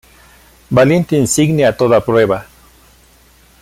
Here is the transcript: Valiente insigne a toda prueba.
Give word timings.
Valiente 0.71 1.15
insigne 1.15 1.63
a 1.67 1.77
toda 1.77 2.03
prueba. 2.03 2.47